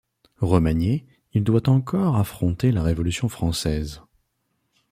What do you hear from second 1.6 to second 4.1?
encore affronter la Révolution française.